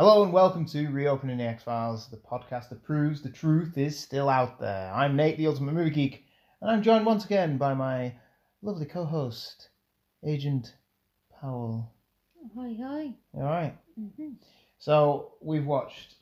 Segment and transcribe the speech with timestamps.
[0.00, 3.98] Hello and welcome to Reopening the X Files, the podcast that proves the truth is
[3.98, 4.90] still out there.
[4.94, 6.24] I'm Nate, the Ultimate Movie Geek,
[6.62, 8.14] and I'm joined once again by my
[8.62, 9.68] lovely co-host,
[10.24, 10.74] Agent
[11.38, 11.92] Powell.
[12.56, 13.12] Hi, hi.
[13.34, 13.76] All right.
[13.94, 14.30] hmm
[14.78, 16.14] So we've watched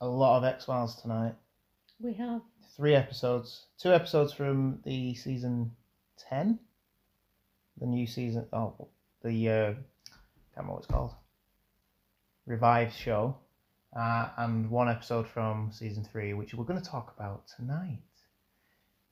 [0.00, 1.34] a lot of X Files tonight.
[1.98, 2.42] We have.
[2.76, 5.72] Three episodes, two episodes from the season
[6.16, 6.60] ten,
[7.76, 8.46] the new season.
[8.52, 8.86] Oh,
[9.24, 9.78] the uh, can't
[10.58, 11.14] remember what it's called.
[12.46, 13.36] Revived show,
[13.96, 18.00] uh, and one episode from season three, which we're going to talk about tonight.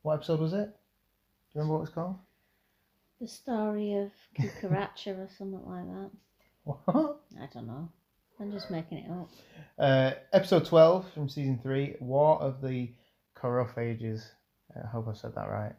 [0.03, 0.67] What episode was it?
[0.67, 2.17] Do you remember what it was called?
[3.21, 6.11] The story of Cucaracha or something like that.
[6.65, 7.21] What?
[7.41, 7.89] I don't know.
[8.39, 9.31] I'm just making it up.
[9.79, 12.91] Uh, episode 12 from season 3 War of the
[13.37, 14.23] Chorophages.
[14.77, 15.75] I hope I said that right.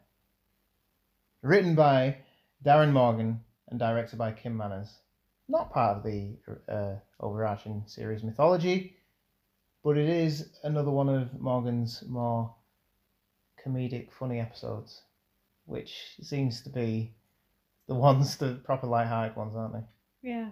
[1.42, 2.18] Written by
[2.62, 4.88] Darin Morgan and directed by Kim Manners.
[5.48, 6.36] Not part of the
[6.68, 8.96] uh, overarching series mythology,
[9.82, 12.54] but it is another one of Morgan's more
[13.64, 15.02] comedic, funny episodes,
[15.66, 17.12] which seems to be
[17.86, 19.84] the ones, the proper light-hearted ones, aren't they?
[20.30, 20.48] Yeah.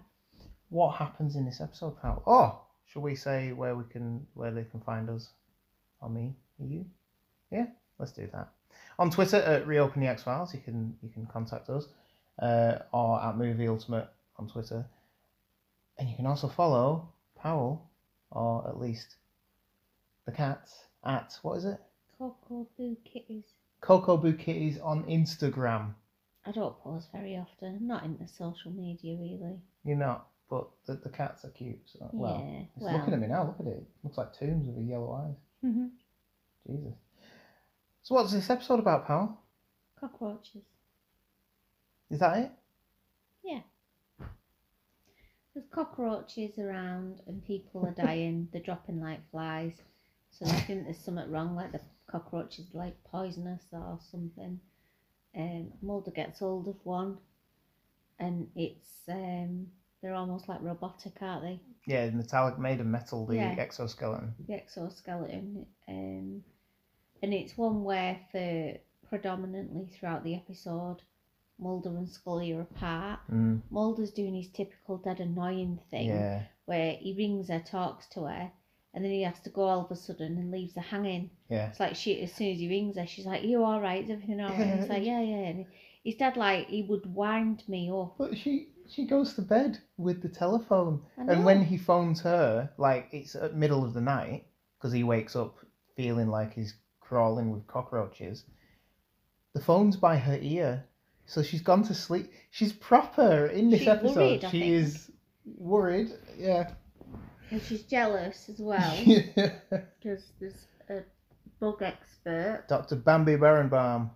[0.68, 2.22] what happens in this episode, pal?
[2.26, 5.30] Oh, shall we say where we can where they can find us?
[6.00, 6.34] Or me?
[6.58, 6.84] Or you?
[7.50, 7.66] Yeah,
[7.98, 8.48] let's do that.
[8.98, 11.86] On Twitter at Reopen the X Files, you can you can contact us,
[12.40, 14.86] uh, or at Movie Ultimate on Twitter,
[15.98, 17.90] and you can also follow Powell,
[18.30, 19.16] or at least
[20.26, 20.68] the cat
[21.04, 21.80] at what is it?
[22.18, 23.44] Coco Boo Kitties.
[23.80, 25.94] Coco Boo Kitties on Instagram.
[26.46, 27.76] I don't post very often.
[27.80, 29.58] I'm not into social media really.
[29.84, 31.78] You're not, but the, the cats are cute.
[31.86, 32.62] So, well, yeah.
[32.76, 32.96] it's Well.
[32.98, 33.44] looking at me now.
[33.46, 33.84] Look at it.
[34.04, 35.36] Looks like tombs with the yellow eyes.
[35.60, 35.86] hmm
[36.66, 36.94] Jesus.
[38.04, 39.40] So what's this episode about, pal?
[39.98, 40.62] Cockroaches.
[42.10, 42.50] Is that it?
[45.54, 48.48] There's cockroaches around and people are dying.
[48.52, 49.82] They're dropping like flies.
[50.30, 51.80] So they think there's something wrong, like the
[52.10, 54.58] cockroach is like poisonous or something.
[55.36, 57.18] Um, Mulder gets hold of one,
[58.18, 59.66] and it's um,
[60.02, 61.60] they're almost like robotic, aren't they?
[61.86, 63.54] Yeah, metallic made of metal, the Yeah.
[63.58, 64.34] exoskeleton.
[64.46, 66.42] The exoskeleton, um,
[67.22, 68.74] and it's one where for
[69.08, 71.02] predominantly throughout the episode,
[71.62, 73.20] Mulder and Scully are apart.
[73.32, 78.24] Mm, Mulder's doing his typical dead annoying thing yeah, where he rings her, talks to
[78.24, 78.50] her,
[78.94, 81.30] and then he has to go all of a sudden and leaves her hanging.
[81.48, 81.68] yeah.
[81.68, 84.04] It's like she, as soon as he rings her, she's like, "You all right?
[84.04, 85.66] Is everything all right?" And it's like, "Yeah, yeah." And
[86.04, 88.16] his dad, like, he would wind me up.
[88.18, 93.08] But she she goes to bed with the telephone, and when he phones her, like
[93.12, 94.46] it's at middle of the night,
[94.78, 95.56] because he wakes up
[95.96, 98.44] feeling like he's crawling with cockroaches.
[99.54, 100.84] The phone's by her ear,
[101.32, 102.30] so she's gone to sleep.
[102.50, 104.16] She's proper in this She's episode.
[104.16, 104.72] worried, she think.
[104.74, 105.10] is
[105.56, 106.10] worried.
[106.38, 106.70] Yeah.
[107.50, 109.52] and she's jealous as well yeah.
[109.98, 111.00] because there's a
[111.60, 112.96] bug expert Dr.
[112.96, 114.10] Bambi Berenbaum.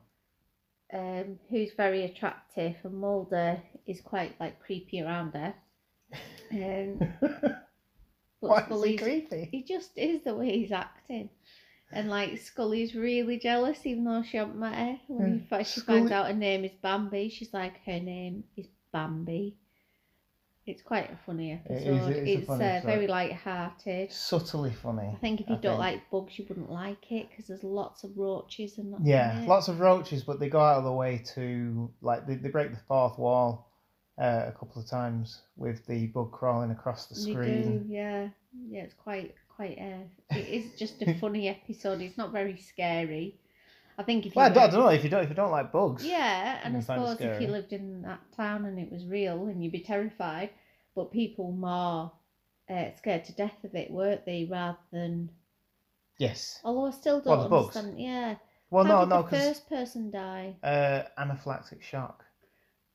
[0.93, 5.54] um, who's very attractive, and Mulder is quite like creepy around her.
[6.53, 7.00] Um,
[8.41, 9.48] but Why is he creepy?
[9.50, 11.28] he just is the way he's acting.
[11.93, 14.99] And like Scully's really jealous, even though she hasn't met her.
[15.07, 18.67] When he, fi- she finds out her name is Bambi, she's like, her name is
[18.93, 19.55] Bambi.
[20.67, 21.77] It's quite a funny episode.
[21.77, 22.87] it is a it's funny uh, episode.
[22.87, 24.11] very light-hearted.
[24.11, 25.13] Subtly funny.
[25.15, 25.79] I think if you I don't think.
[25.79, 28.93] like bugs, you wouldn't like it because there's lots of roaches and.
[29.07, 32.49] Yeah, lots of roaches, but they go out of the way to like they, they
[32.49, 33.71] break the fourth wall
[34.21, 37.85] uh, a couple of times with the bug crawling across the screen.
[37.85, 38.29] do, yeah,
[38.69, 38.83] yeah.
[38.83, 39.78] It's quite, quite.
[39.78, 42.00] Uh, it is just a funny episode.
[42.00, 43.39] It's not very scary.
[43.99, 45.34] I think if you Well, I don't, I don't know if you don't if you
[45.34, 46.05] don't like bugs.
[46.05, 49.47] Yeah, and I You suppose if you lived in that town and it was real
[49.47, 50.50] and you'd be terrified,
[50.95, 52.12] but people more
[52.69, 54.47] uh, scared to death of it, weren't they?
[54.50, 55.31] Rather than,
[56.19, 56.61] Yes.
[56.62, 57.78] although I still don't the bugs?
[57.97, 58.37] Yeah.
[58.71, 60.57] Well, How no, did no, the because first person die?
[60.63, 62.22] uh, anaphylactic shock.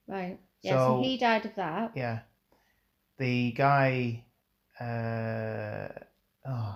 [0.08, 0.38] Right.
[0.62, 0.74] Yeah.
[0.74, 1.94] So, So- he died of that.
[1.96, 2.20] Yeah,
[3.18, 4.24] the guy,
[4.80, 5.88] uh,
[6.48, 6.76] oh,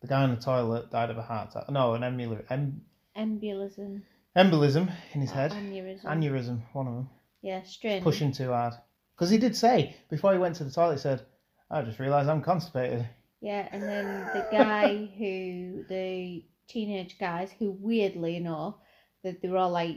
[0.00, 1.70] the guy on the toilet died of a heart attack.
[1.70, 2.82] No, an embolism, em,
[3.16, 4.02] Embolism.
[4.36, 5.52] embolism in his head.
[5.52, 6.04] Aneurysm.
[6.04, 7.10] Aneurysm, one of them.
[7.42, 7.62] yeah.
[7.62, 8.02] Strange.
[8.04, 8.74] pushing too hard.
[9.16, 11.22] Because he did say before he went to the toilet, he said,
[11.70, 13.08] "I just realised I'm constipated."
[13.40, 14.88] Yeah, and then the guy
[15.18, 18.74] who the teenage guys who weirdly enough
[19.22, 19.96] that they were all like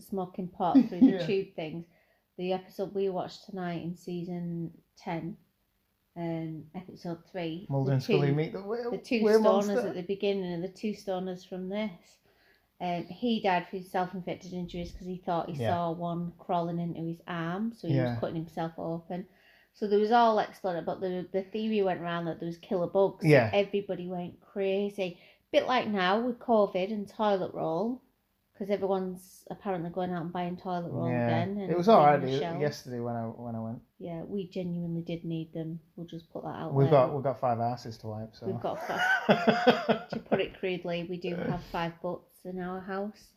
[0.00, 1.26] smoking pot through the Yeah.
[1.26, 1.84] tube things.
[2.38, 5.36] The episode we watched tonight in season ten,
[6.16, 7.66] um, episode three.
[7.68, 9.88] Mulder and Scully meet the were, the two were stoners monster.
[9.88, 11.90] at the beginning and the two stoners from this.
[12.80, 15.70] Um, he died through self-inflicted injuries because he thought he Yeah.
[15.70, 18.10] saw one crawling into his arm, so he Yeah.
[18.10, 19.26] was cutting himself open.
[19.72, 22.86] So there was all exploded, but the the theory went around that there was killer
[22.86, 23.24] bugs.
[23.24, 23.50] Yeah.
[23.52, 25.18] Everybody went crazy.
[25.50, 28.02] Bit like now with COVID and toilet roll,
[28.54, 31.26] because everyone's apparently going out and buying toilet roll yeah.
[31.26, 31.58] again.
[31.58, 32.60] And It was all right cleaning the the- shelves.
[32.60, 33.80] yesterday when I when I went.
[33.98, 35.80] Yeah, we genuinely did need them.
[35.96, 37.00] We'll just put that out We've there.
[37.00, 38.34] got we've got five asses to wipe.
[38.34, 42.80] So We've got five, to put it crudely, we do have five butts in our
[42.80, 43.28] house,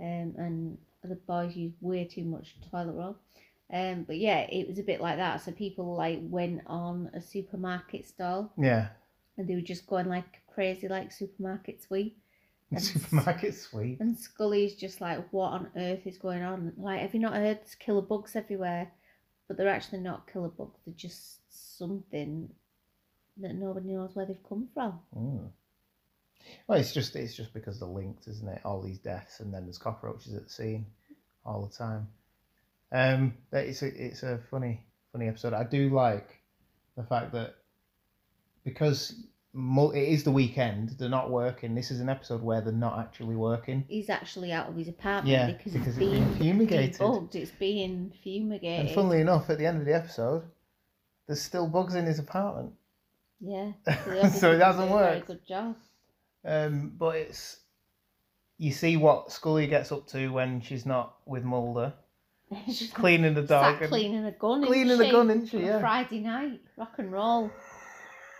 [0.00, 3.16] um, and the boys use way too much toilet roll.
[3.72, 5.40] Um, but yeah, it was a bit like that.
[5.42, 8.88] So people like went on a supermarket stall yeah.
[9.36, 12.18] and they were just going like crazy, like supermarket sweep.
[12.76, 14.00] And- Supermarket sweep.
[14.00, 16.72] And Scully's just like, what on earth is going on?
[16.76, 18.90] Like, have you not heard there's killer bugs everywhere?
[19.46, 20.80] But they're actually not killer bugs.
[20.84, 22.48] They're just something
[23.38, 25.00] that nobody knows where they've come from.
[25.16, 25.50] Mm.
[26.66, 28.60] Well, it's just it's just because they're linked, isn't it?
[28.64, 30.86] All these deaths, and then there's cockroaches at the scene
[31.44, 32.08] all the time.
[32.92, 35.52] Um, it's a it's a funny funny episode.
[35.52, 36.42] I do like
[36.96, 37.56] the fact that
[38.64, 39.14] because
[39.54, 41.74] it is the weekend, they're not working.
[41.74, 43.84] This is an episode where they're not actually working.
[43.88, 47.00] He's actually out of his apartment Yeah, because, because it's it's being been fumigated.
[47.00, 47.34] debugged.
[47.34, 48.86] It's being fumigated.
[48.86, 50.42] And funnily enough, at the end of the episode,
[51.26, 52.72] there's still bugs in his apartment.
[53.40, 53.72] yeah.
[54.30, 55.76] so it hasn't Very good job.
[56.44, 57.60] Um, but it's
[58.58, 61.92] you see what Scully gets up to when she's not with Mulder.
[62.66, 64.64] She's cleaning the dog Sat and cleaning a gun.
[64.64, 65.60] cleaning isn't the gun, isn't she?
[65.60, 65.80] Yeah.
[65.80, 67.50] Friday night, rock and roll,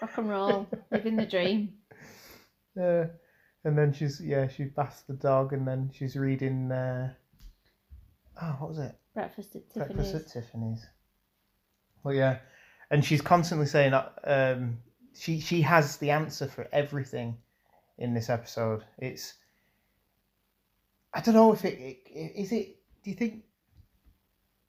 [0.00, 1.74] rock and roll, living the dream.
[2.76, 3.06] Uh,
[3.62, 6.72] and then she's yeah she baths the dog and then she's reading.
[6.72, 7.08] Uh,
[8.42, 8.96] oh, what was it?
[9.14, 9.94] Breakfast at Tiffany's.
[9.94, 10.84] Breakfast at Tiffany's.
[12.02, 12.38] Well, yeah,
[12.90, 14.78] and she's constantly saying uh, um,
[15.16, 17.36] she she has the answer for everything
[17.98, 18.82] in this episode.
[18.98, 19.34] It's
[21.12, 22.76] I don't know if it, it is it.
[23.04, 23.44] Do you think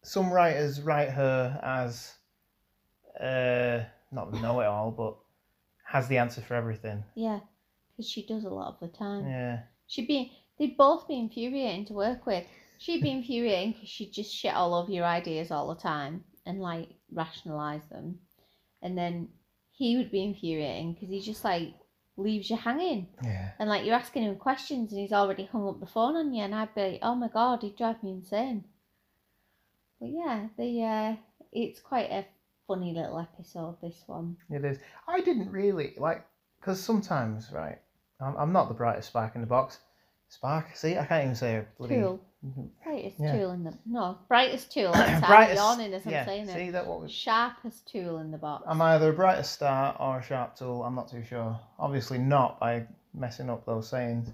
[0.03, 2.13] some writers write her as
[3.19, 5.15] uh, not know it all, but
[5.85, 7.03] has the answer for everything?
[7.15, 7.39] Yeah,
[7.91, 9.27] because she does a lot of the time.
[9.27, 12.45] Yeah, She'd be, they'd both be infuriating to work with.
[12.77, 16.59] She'd be infuriating because she'd just shit all over your ideas all the time and
[16.59, 18.19] like rationalise them.
[18.81, 19.29] And then
[19.71, 21.73] he would be infuriating because he just like
[22.17, 23.07] leaves you hanging.
[23.23, 23.51] yeah.
[23.59, 26.43] And like you're asking him questions and he's already hung up the phone on you.
[26.43, 28.65] And I'd be like, oh my God, he'd drive me insane.
[29.99, 31.15] But yeah, the uh,
[31.51, 32.25] it's quite a
[32.67, 34.35] funny little episode, this one.
[34.49, 34.77] It is.
[35.07, 36.25] I didn't really like
[36.59, 37.79] because sometimes, right?
[38.21, 39.79] I'm, I'm not the brightest spark in the box.
[40.29, 40.75] Spark.
[40.75, 41.95] See, I can't even say a bloody.
[41.95, 42.19] Tool.
[42.83, 43.37] Brightest Yeah.
[43.37, 44.91] tool in the no brightest tool.
[44.91, 45.27] Like brightest.
[45.27, 46.25] brightest, yawning as I'm yeah.
[46.25, 46.71] saying See it.
[46.73, 47.11] that what was.
[47.11, 48.63] Sharpest tool in the box.
[48.67, 50.83] I'm either a brightest star or a sharp tool.
[50.83, 51.59] I'm not too sure.
[51.79, 54.29] Obviously not by messing up those sayings.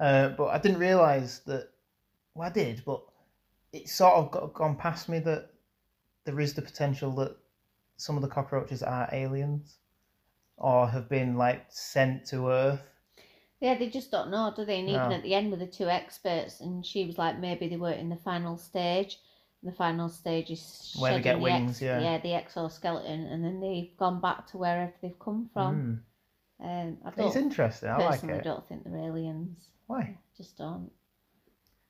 [0.00, 1.68] Uh, but I didn't realise that.
[2.34, 3.02] Well, I did, but
[3.72, 5.50] it sort of got gone past me that
[6.24, 7.36] there is the potential that
[8.02, 9.78] some of the cockroaches are aliens,
[10.56, 12.82] or have been like sent to Earth.
[13.60, 14.80] Yeah, they just don't know, do they?
[14.80, 15.14] And even No.
[15.16, 18.08] at the end with the two experts, and she was like, maybe they were in
[18.08, 19.18] the final stage.
[19.62, 22.00] The final stage is Where they shedding get the wings, yeah.
[22.00, 26.02] yeah, the exoskeleton, and then they've gone back to wherever they've come from.
[26.60, 26.64] Mm.
[26.64, 27.88] Um, I It's don't interesting.
[27.88, 28.44] I like personally it.
[28.44, 29.68] don't think they're aliens.
[29.86, 30.18] Why?
[30.36, 30.90] Just don't.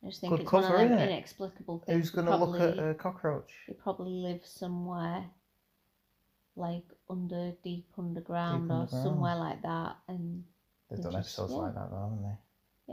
[0.05, 1.09] I just think Good it's one cover, of them innit?
[1.11, 1.97] inexplicable things.
[1.97, 3.53] Who's They going to look at probably- a cockroach?
[3.69, 5.25] They probably live somewhere
[6.57, 9.05] like under deep underground Deep or underground.
[9.05, 10.45] somewhere like that, and
[10.91, 11.59] They've done just- episodes yeah.
[11.59, 12.39] like that, though, haven't they?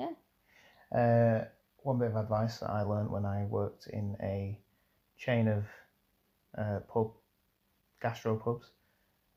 [0.02, 1.42] Yeah.
[1.42, 1.46] Uh,
[1.84, 4.60] one bit of advice that I learned when I worked in a
[5.18, 5.66] chain of
[6.58, 7.12] uh, pub,
[8.02, 8.72] gastro pubs,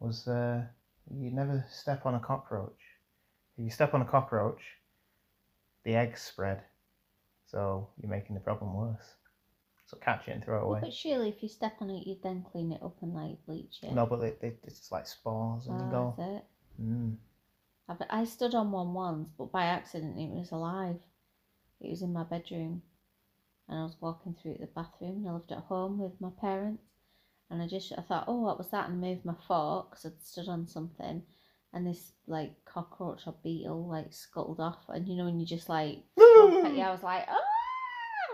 [0.01, 0.63] was uh,
[1.11, 2.81] you never step on a cockroach.
[3.57, 4.63] If you step on a cockroach,
[5.85, 6.63] the eggs spread,
[7.47, 9.15] so you're making the problem worse.
[9.93, 10.81] So catch it and throw it away.
[10.81, 13.81] but surely if you step on it, you'd then clean it up and like bleach
[13.83, 13.93] it.
[13.93, 16.15] No, but they, they, it's like spores and you Oh, go.
[16.19, 16.45] is it?
[16.83, 17.17] Mm.
[17.91, 20.97] I've, I stood on one once, but by accident it was alive.
[21.83, 22.81] It was in my bedroom,
[23.69, 25.17] and I was walking through the bathroom.
[25.19, 26.85] And I lived at home with my parents,
[27.51, 28.89] and I just I thought, oh, what was that?
[28.89, 31.23] And I moved my fork because I'd stood on something,
[31.75, 35.69] and this like cockroach or beetle like scuttled off, and you know when you just
[35.69, 37.41] like, yeah, I was like, oh.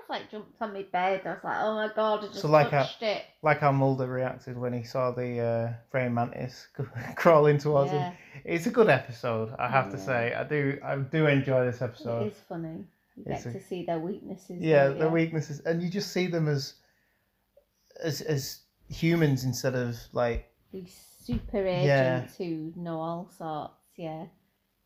[0.08, 1.20] Like jumped on my bed.
[1.26, 3.22] I was like, "Oh my god!" I just So, like touched it.
[3.42, 6.66] Like how Mulder reacted when he saw the uh, praying mantis
[7.16, 8.00] crawling towards him.
[8.00, 8.12] Yeah,
[8.44, 10.32] It's a good episode, I have to say.
[10.34, 12.22] I do, I do enjoy this episode.
[12.26, 12.84] It is funny.
[13.16, 14.62] You It's get a- to see their weaknesses.
[14.62, 16.74] Yeah, their weaknesses, and you just see them as,
[18.02, 22.18] as, as humans instead of like, these super Yeah.
[22.20, 23.74] agents who know all sorts.
[23.96, 24.24] Yeah,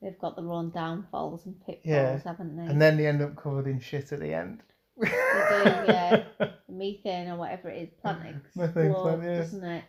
[0.01, 2.19] they've got their own downfalls and pitfalls, Yeah.
[2.25, 2.65] haven't they?
[2.65, 4.63] and then they end up covered in shit at the end.
[5.01, 6.25] Do, yeah.
[6.69, 9.37] Methane or whatever it is, plant explodes, yeah.
[9.37, 9.85] doesn't it?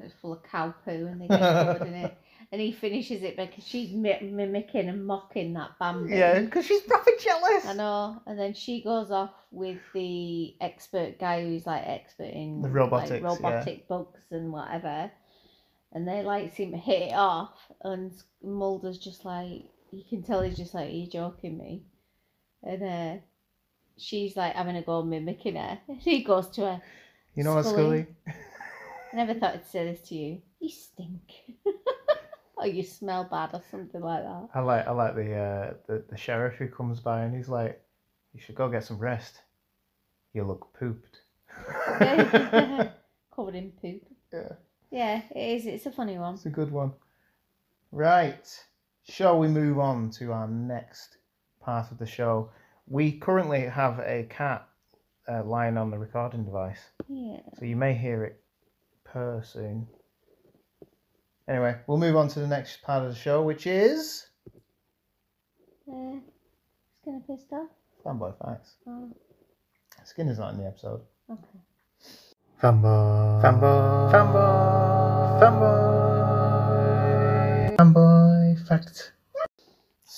[0.00, 2.18] It's full of cow poo and they get covered in it.
[2.50, 6.14] And he finishes it because she's mi- mimicking and mocking that Bambi.
[6.14, 7.64] Yeah, because she's proper jealous.
[7.64, 8.20] I know.
[8.26, 12.74] And then she goes off with the expert guy who's like expert in The like,
[12.74, 13.26] robotics, yeah.
[13.26, 15.10] robotic bugs and whatever.
[15.92, 17.54] And they like seem to hit it off.
[17.84, 18.12] And
[18.42, 21.84] Mulder's just like, you can tell he's just like, are you joking me?
[22.62, 23.22] And uh,
[23.96, 25.78] she's like having a go mimicking her.
[26.00, 26.82] He goes to her,
[27.34, 28.06] You know what, Scully.
[28.24, 28.36] Scully?
[29.12, 30.40] I never thought I'd say this to you.
[30.60, 31.32] You stink.
[32.56, 34.48] or you smell bad or something like that.
[34.54, 37.82] I like I like the uh, the the sheriff who comes by and he's like,
[38.32, 39.42] "You should go get some rest.
[40.32, 41.20] You look pooped."
[43.34, 44.02] Covered in poop.
[44.32, 44.52] Yeah.
[44.90, 45.66] Yeah, it is.
[45.66, 46.34] It's a funny one.
[46.34, 46.92] It's a good one.
[47.90, 48.46] Right.
[49.08, 51.16] Shall we move on to our next
[51.60, 52.50] part of the show?
[52.92, 54.68] We currently have a cat
[55.26, 57.38] uh, lying on the recording device, Yeah.
[57.58, 58.42] so you may hear it
[59.04, 59.86] purr soon.
[61.48, 64.26] Anyway, we'll move on to the next part of the show, which is
[65.90, 67.70] Uh, it's gonna piss off.
[68.04, 68.76] fanboy facts.
[68.86, 69.08] Oh,
[70.04, 71.00] Skinner's not in the episode.
[71.30, 71.60] okay.
[72.60, 73.42] Fanboy.
[73.42, 74.12] Fanboy.
[74.12, 75.40] Fanboy.
[75.40, 75.91] Fanboy.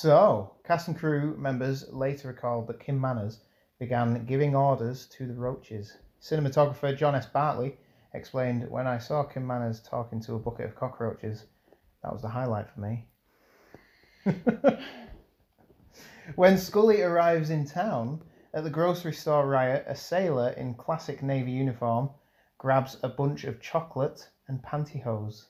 [0.05, 3.41] So, cast and crew members later recalled that Kim Manners
[3.79, 5.97] began giving orders to the roaches.
[6.21, 7.25] Cinematographer John S.
[7.25, 7.79] Bartley
[8.13, 11.47] explained, When I saw Kim Manners talking to a bucket of cockroaches,
[12.03, 13.09] that was the highlight for me.
[16.35, 21.53] when Scully arrives in town, at the grocery store riot, a sailor in classic Navy
[21.53, 22.11] uniform
[22.59, 25.47] grabs a bunch of chocolate and pantyhose.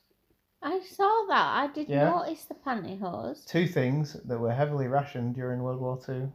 [0.65, 1.47] I saw that.
[1.59, 2.11] I did Yeah.
[2.11, 3.45] notice the pantyhose.
[3.47, 6.33] Two things that were heavily rationed during World War Two.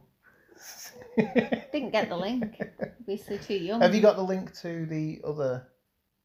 [1.16, 2.62] Didn't get the link.
[3.00, 3.80] Obviously too young.
[3.80, 5.66] Have you got the link to the other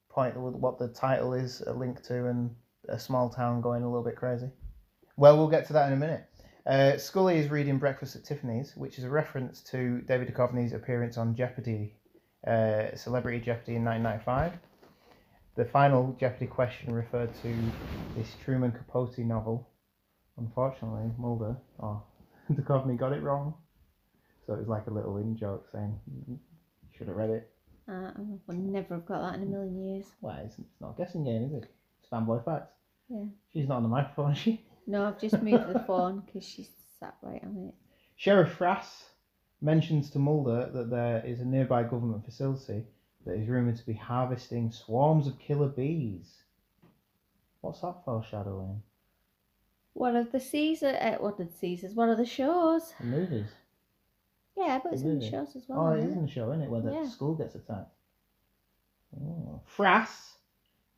[0.10, 2.56] point, with what the title is a link to, and
[2.90, 4.50] a small town going a little bit crazy?
[5.18, 6.26] Well, we'll get to that in a minute.
[6.66, 11.18] Uh, Scully is reading Breakfast at Tiffany's, which is a reference to David Duchovny's appearance
[11.18, 11.96] on Jeopardy,
[12.46, 14.54] uh, Celebrity Jeopardy in 1995.
[15.56, 17.56] The final Jeopardy question referred to
[18.18, 19.70] this Truman Capote novel.
[20.38, 22.04] Unfortunately, Mulder or
[22.52, 23.54] Duchovny got it wrong.
[24.46, 25.98] So it was like a little in joke saying,
[26.28, 26.38] you
[26.98, 27.50] should have read it.
[27.88, 30.06] Uh, I would never have got that in a million years.
[30.20, 31.72] Well, it's, it's not a guessing game, is it?
[32.02, 32.74] It's fanboy facts.
[33.10, 33.24] Yeah.
[33.54, 34.66] She's not on the microphone, is she?
[34.88, 36.70] No, I've just moved the phone because she's
[37.00, 37.76] sat right on it.
[38.18, 39.04] Sheriff Frass
[39.62, 42.84] mentions to Mulder that there is a nearby government facility
[43.26, 46.44] that is rumoured to be harvesting swarms of killer bees.
[47.62, 48.82] What's that foreshadowing?
[49.94, 51.94] One of the Caesar, uh, what did Caesars?
[51.96, 52.94] One of the shows.
[53.00, 53.48] The movies.
[54.56, 55.88] Yeah, but it's in the shows as well.
[55.88, 56.70] Oh, it isn't is in the show, isn't it?
[56.70, 57.08] Where the Yeah.
[57.08, 57.94] school gets attacked.
[59.20, 59.62] Oh.
[59.66, 60.34] Frass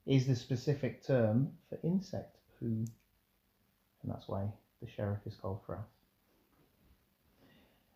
[0.05, 2.65] is the specific term for insect poo.
[2.65, 4.47] And that's why
[4.81, 5.85] the sheriff is called Frass.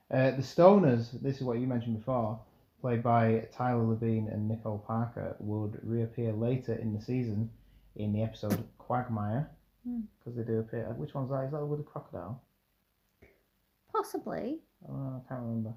[0.10, 2.40] Uh, the Stoners, this is what you mentioned before,
[2.82, 7.50] played by Tyler Labine and Nicole Parker, would reappear later in the season
[7.96, 9.50] in the episode Quagmire.
[9.88, 10.02] Hmm.
[10.20, 10.84] Because they do appear.
[10.98, 11.46] Which one's that?
[11.46, 12.42] Is that with the crocodile?
[13.94, 14.60] Possibly.
[14.90, 15.74] Oh, I can't remember.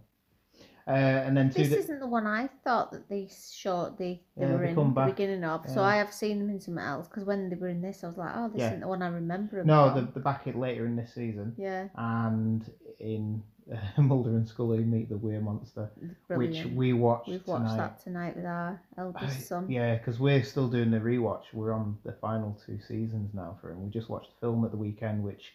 [0.87, 1.49] Uh, and then.
[1.50, 4.68] This di- isn't the one I thought that they short they, they Yeah, were they
[4.68, 5.08] in the back.
[5.08, 5.68] beginning of.
[5.68, 8.08] So I have seen them in something else because when they were in this, I
[8.08, 8.66] was like, oh, this Yeah.
[8.68, 9.61] isn't the one I remember.
[9.61, 12.70] 'em No, the, the back it later in this season, yeah, and
[13.00, 13.42] in
[13.73, 15.90] uh, Mulder and Scully meet the Were-Monster,
[16.28, 16.66] brilliant.
[16.66, 17.76] which we watched We've watched tonight.
[17.76, 19.71] that tonight with our eldest I- son.
[19.71, 21.44] Yeah, because we're still doing the rewatch.
[21.52, 23.83] We're on the final two seasons now for him.
[23.85, 25.54] We just watched the film at the weekend, which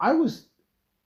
[0.00, 0.46] I was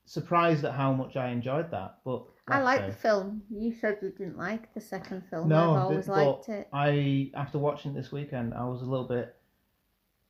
[0.06, 1.98] surprised at how much I enjoyed that.
[2.04, 3.42] But I like the film.
[3.50, 5.48] You said you didn't like the second film.
[5.48, 6.68] No, I've always liked it.
[6.72, 9.34] I after watching it this weekend, I was a little bit.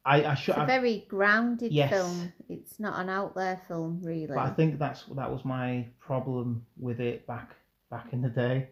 [0.05, 0.53] I I should.
[0.55, 1.91] It's a very grounded Yes.
[1.91, 2.33] film.
[2.49, 4.27] It's not an out there film, really.
[4.27, 7.57] But I think that's that was my problem with it back
[7.91, 8.69] back in the day.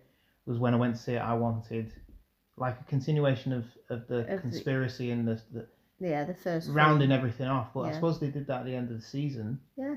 [0.46, 1.92] Was when I went to see it, I wanted
[2.56, 5.66] like a continuation of, of the Of the- conspiracy and the, the
[5.98, 7.18] yeah, the first rounding film.
[7.18, 7.68] everything off.
[7.74, 9.60] But I suppose they did that at the end of the season.
[9.76, 9.96] Yeah.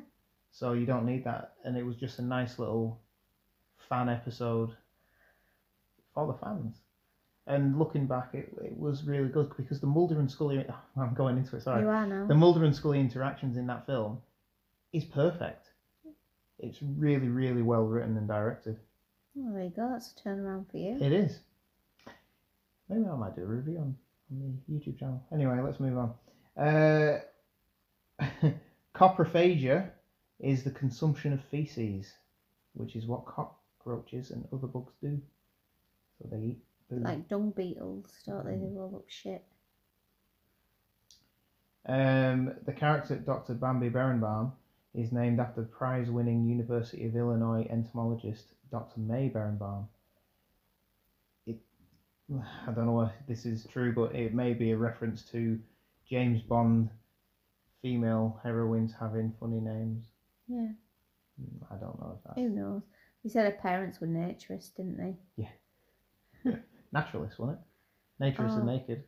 [0.51, 3.00] So you don't need that, and it was just a nice little
[3.88, 4.71] fan episode
[6.13, 6.75] for the fans.
[7.50, 10.63] And looking back, it, it was really good because the Mulder and Scully.
[10.98, 11.63] I'm going into it.
[11.63, 11.82] Sorry.
[11.82, 12.27] You are now.
[12.27, 14.20] The Mulder and Scully interactions in that film
[14.94, 15.68] is perfect.
[16.60, 18.77] It's really, really well written and directed.
[19.38, 19.89] Oh, there you go.
[19.91, 20.98] That's a turnaround for you.
[21.01, 21.39] It is.
[22.88, 23.96] Maybe I might do a review on,
[24.32, 25.24] on the YouTube channel.
[25.34, 26.13] Anyway, let's move on.
[26.58, 27.20] Uh,
[28.96, 29.89] coprophagia
[30.39, 32.13] is the consumption of feces,
[32.74, 35.20] which is what cockroaches and other bugs do.
[36.20, 36.60] So they eat.
[36.91, 38.53] Like dung beetles, don't they?
[38.53, 39.43] They roll up shit.
[41.86, 43.53] Um, the character Dr.
[43.53, 44.51] Bambi Berenbaum
[44.96, 49.00] is named after prize-winning University of Illinois entomologist Dr.
[49.00, 49.86] May Berenbaum.
[51.46, 51.58] It,
[52.67, 55.60] I don't know if this is true, but it may be a reference to
[56.10, 56.89] James Bond
[57.81, 60.03] female heroines having funny names.
[60.48, 60.72] Yeah.
[61.39, 62.81] Mm, I don't know if that's Who knows?
[63.24, 66.53] He said her parents were naturists, didn't they?
[66.91, 68.24] naturalist, wasn't it?
[68.24, 68.65] Naturist and Oh.
[68.65, 69.03] naked.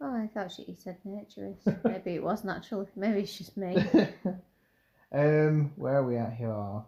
[0.00, 1.66] Oh, I thought she he said naturist.
[1.84, 2.86] Maybe it was natural.
[2.96, 3.76] Maybe it's just me.
[5.12, 6.82] um, where are we at here?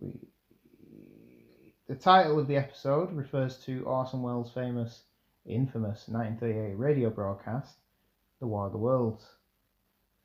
[0.00, 0.20] We,
[1.88, 5.04] the title of the episode refers to Orson Welles' famous,
[5.46, 7.78] infamous 1938 radio broadcast,
[8.40, 9.26] The War of the Worlds,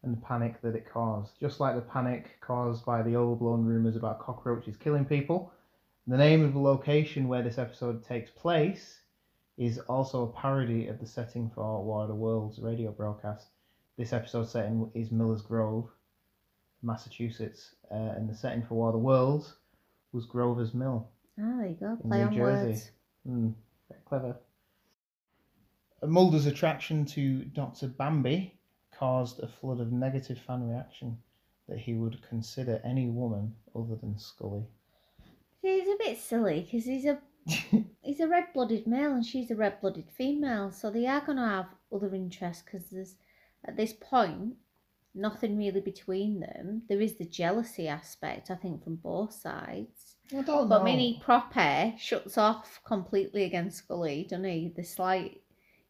[0.03, 1.39] and the panic that it caused.
[1.39, 5.51] Just like the panic caused by the overblown rumours about cockroaches killing people,
[6.07, 9.00] the name of the location where this episode takes place
[9.57, 13.47] is also a parody of the setting for War of the Worlds radio broadcast.
[13.97, 15.89] This episode setting is Miller's Grove,
[16.83, 19.55] Massachusetts, uh, and the setting for War of the Worlds
[20.12, 21.09] was Grover's Mill.
[21.39, 21.97] Ah, there you go.
[22.07, 22.67] Play New on Jersey.
[22.67, 22.91] words.
[23.25, 24.35] Very clever.
[26.03, 27.88] Mulder's attraction to Dr.
[27.88, 28.53] Bambi
[28.91, 31.17] caused a flood of negative fan reaction
[31.67, 34.65] that he would consider any woman other than Scully.
[35.65, 37.19] He's a bit silly because he's a
[38.01, 41.67] he's a red-blooded male and she's a red-blooded female, so they are going to have
[41.93, 43.15] other interests because there's
[43.65, 44.55] at this point
[45.15, 46.84] nothing really between them.
[46.88, 50.17] There is the jealousy aspect, I think, from both sides.
[50.31, 50.84] I don't But know.
[50.84, 54.74] Minnie Proper shuts off completely against Scully, doesn't he?
[54.75, 55.41] The slight,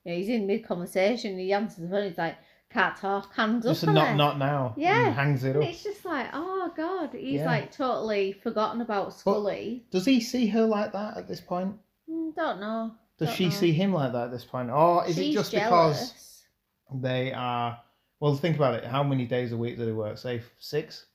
[0.04, 2.38] you know, he's in mid conversation, he answers the phone, he's like,
[2.76, 3.90] can't talk, hands Just up.
[3.90, 4.74] on not not now.
[4.78, 5.08] Yeah.
[5.08, 5.70] And hangs it And up.
[5.70, 7.46] it's just like, oh god, he's Yeah.
[7.46, 9.86] like totally forgotten about Scully.
[9.92, 11.76] Does he see her like that at this point?
[12.10, 12.92] Mm, don't know.
[13.18, 13.52] Does Don't she know.
[13.52, 14.70] see him like that at this point?
[14.70, 16.12] Or is She's it just jealous.
[16.12, 17.80] because they are
[18.20, 20.18] well think about it, how many days a week do they work?
[20.18, 21.06] Say six?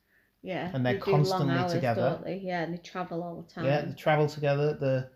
[0.42, 2.18] Yeah, and they're they constantly hours, together.
[2.27, 3.66] Yeah, and they travel all the time.
[3.66, 5.11] Yeah, they travel together, the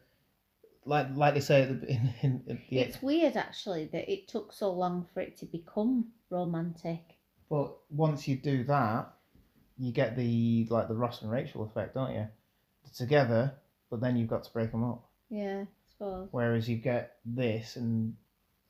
[0.87, 4.29] like like they say at the in, in, in the It's weird actually that it
[4.29, 7.01] took so long for it to become romantic.
[7.51, 9.13] But once you do that,
[9.79, 12.27] you get the like the Ross and Rachel effect, don't you?
[12.85, 13.53] They're together,
[13.91, 15.05] but then you've got to break them up.
[15.31, 16.29] Yeah, I suppose.
[16.31, 18.15] Whereas you get this, and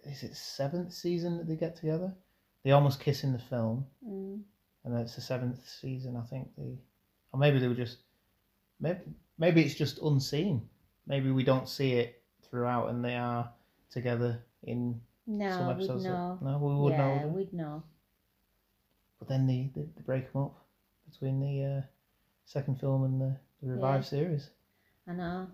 [0.05, 2.15] is it seventh season that they get together?
[2.65, 4.41] They almost kiss in the film, Mm.
[4.85, 6.49] and it's the seventh season, I think.
[6.57, 6.79] They,
[7.33, 7.99] or maybe they were just,
[8.81, 9.01] maybe
[9.39, 10.69] maybe it's just unseen.
[11.07, 13.51] Maybe we don't see it throughout, and they are
[13.91, 16.05] together in some No, we'd episodes.
[16.05, 17.29] that- no, we would yeah, know.
[17.29, 17.37] we?
[17.45, 17.83] we'd know.
[19.19, 20.65] But then they, they, they break them up
[21.11, 21.83] between the uh,
[22.45, 24.51] second film and the, the revived series.
[25.09, 25.47] I know.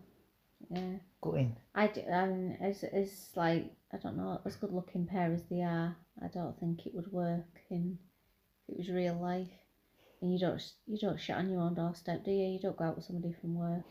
[0.71, 0.97] Yeah.
[1.21, 1.57] Gutting.
[1.75, 5.63] I do, um, as as like I don't know, as good looking pair as they
[5.63, 7.99] are, I don't think it would work in
[8.69, 9.49] if it was real life.
[10.23, 12.47] And you don't you don't shit on your own doorstep, do you?
[12.49, 13.85] You don't go out with somebody from work.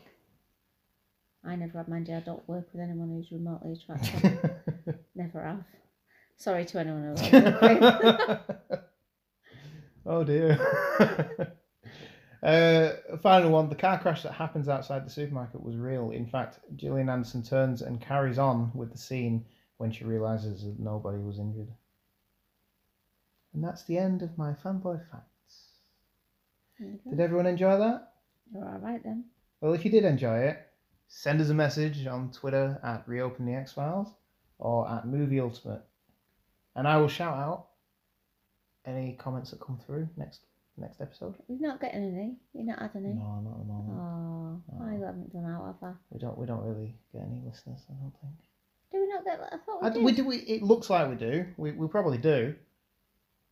[1.44, 4.50] I never had mind you, I don't work with anyone who's remotely attractive.
[5.14, 5.64] never have.
[6.36, 8.02] Sorry to anyone who I work
[8.68, 8.80] with.
[10.06, 10.58] oh dear.
[12.42, 13.68] uh, final one.
[13.68, 16.10] The car crash that happens outside the supermarket was real.
[16.10, 19.44] In fact, Gillian Anderson turns and carries on with the scene
[19.78, 21.68] when she realizes that nobody was injured.
[23.54, 25.68] And that's the end of my fanboy facts.
[26.78, 27.10] There you go.
[27.10, 28.12] Did everyone enjoy that?
[28.52, 29.24] You're alright then.
[29.60, 30.69] Well, if you did enjoy it,
[31.12, 34.08] send us a message on Twitter at Reopen the X Files
[34.58, 35.82] or at Movie Ultimate,
[36.76, 37.66] and I will shout out
[38.86, 40.40] any comments that come through next
[40.78, 41.34] next episode.
[41.48, 42.36] You're not getting any.
[42.54, 43.08] You're not had any.
[43.14, 43.98] No, not at the moment.
[43.98, 44.86] Oh, No.
[44.86, 45.92] I haven't done out, have I?
[46.10, 47.84] We don't we don't really get any listeners.
[47.90, 48.34] I don't think.
[48.92, 49.52] Do we not get that?
[49.52, 50.04] I thought we, I, did.
[50.04, 50.24] we do.
[50.24, 51.46] We, it looks like we do.
[51.56, 52.54] We we probably do,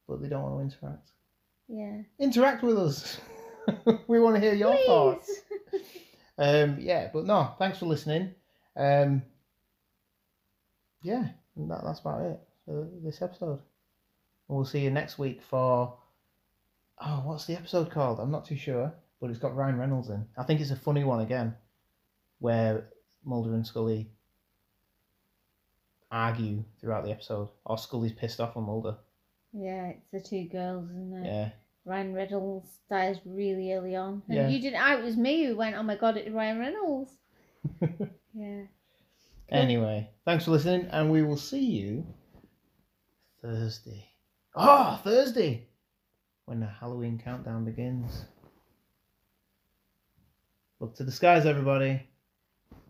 [0.09, 1.11] but they don't want to interact.
[1.69, 2.03] Yeah.
[2.19, 3.21] Interact with us.
[4.07, 5.41] we want to hear your thoughts.
[6.39, 8.35] Um, yeah, but no, thanks for listening.
[8.77, 9.23] Um,
[11.03, 13.61] yeah, that, that's about it for this episode.
[14.49, 15.99] And we'll see you next week for.
[17.01, 18.19] Oh, what's the episode called?
[18.19, 20.27] I'm not too sure, but it's got Ryan Reynolds in.
[20.37, 21.55] I think it's a funny one again,
[22.41, 22.89] where
[23.25, 24.11] Mulder and Scully
[26.11, 28.97] argue throughout the episode, or Scully's pissed off on Mulder.
[29.53, 31.27] Yeah, it's the two girls, isn't it?
[31.27, 31.51] Yeah,
[31.89, 34.23] Ryan Reynolds dies really early on.
[34.29, 34.49] And Yeah.
[34.49, 37.13] you didn't, I, it was me who went, oh my god, it's Ryan Reynolds.
[38.35, 38.63] yeah.
[39.49, 42.07] Anyway, thanks for listening, and we will see you
[43.41, 44.05] Thursday.
[44.55, 45.67] Oh, Thursday!
[46.45, 48.25] When the Halloween countdown begins.
[50.81, 52.03] Look to the skies, everybody,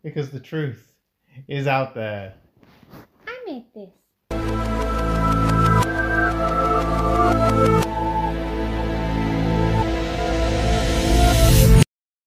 [0.02, 0.92] because the truth
[1.46, 2.34] is out there.
[3.26, 3.90] I made this.